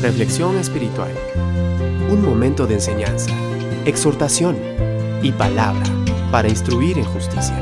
[0.00, 1.10] Reflexión espiritual.
[2.08, 3.32] Un momento de enseñanza,
[3.84, 4.56] exhortación
[5.22, 5.82] y palabra
[6.30, 7.56] para instruir en justicia.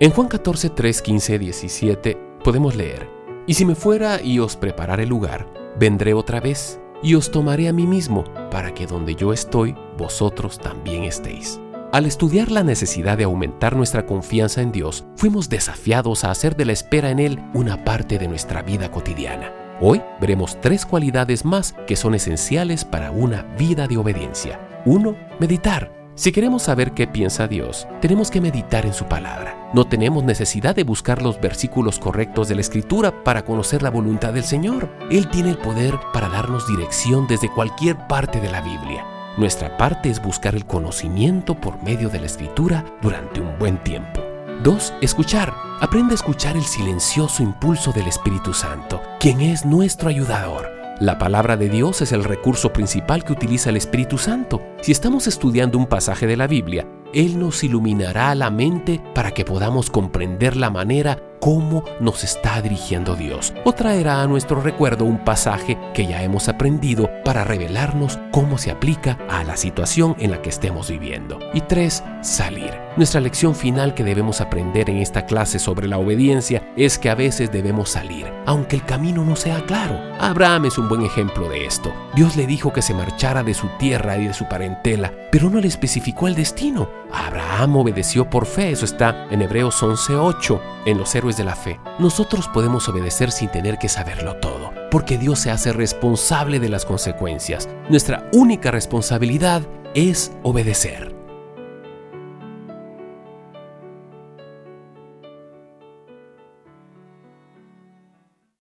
[0.00, 3.08] En Juan 14, 3, 15, 17 podemos leer,
[3.46, 5.46] Y si me fuera y os preparare lugar,
[5.78, 10.58] vendré otra vez y os tomaré a mí mismo, para que donde yo estoy, vosotros
[10.58, 11.61] también estéis.
[11.92, 16.64] Al estudiar la necesidad de aumentar nuestra confianza en Dios, fuimos desafiados a hacer de
[16.64, 19.52] la espera en Él una parte de nuestra vida cotidiana.
[19.78, 24.58] Hoy veremos tres cualidades más que son esenciales para una vida de obediencia.
[24.86, 25.14] 1.
[25.38, 25.92] Meditar.
[26.14, 29.70] Si queremos saber qué piensa Dios, tenemos que meditar en su palabra.
[29.74, 34.32] No tenemos necesidad de buscar los versículos correctos de la Escritura para conocer la voluntad
[34.32, 34.88] del Señor.
[35.10, 39.04] Él tiene el poder para darnos dirección desde cualquier parte de la Biblia.
[39.38, 44.20] Nuestra parte es buscar el conocimiento por medio de la escritura durante un buen tiempo.
[44.62, 44.94] 2.
[45.00, 45.54] Escuchar.
[45.80, 50.70] Aprende a escuchar el silencioso impulso del Espíritu Santo, quien es nuestro ayudador.
[51.00, 54.60] La palabra de Dios es el recurso principal que utiliza el Espíritu Santo.
[54.82, 59.46] Si estamos estudiando un pasaje de la Biblia, Él nos iluminará la mente para que
[59.46, 65.24] podamos comprender la manera cómo nos está dirigiendo Dios, o traerá a nuestro recuerdo un
[65.24, 70.40] pasaje que ya hemos aprendido para revelarnos cómo se aplica a la situación en la
[70.40, 71.40] que estemos viviendo.
[71.52, 72.70] Y tres, salir.
[72.96, 77.16] Nuestra lección final que debemos aprender en esta clase sobre la obediencia es que a
[77.16, 79.98] veces debemos salir, aunque el camino no sea claro.
[80.20, 81.92] Abraham es un buen ejemplo de esto.
[82.14, 85.58] Dios le dijo que se marchara de su tierra y de su parentela, pero no
[85.58, 86.88] le especificó el destino.
[87.10, 91.80] Abraham obedeció por fe, eso está en Hebreos 11:8, en los de la fe.
[91.98, 96.84] Nosotros podemos obedecer sin tener que saberlo todo, porque Dios se hace responsable de las
[96.84, 97.68] consecuencias.
[97.88, 99.62] Nuestra única responsabilidad
[99.94, 101.21] es obedecer.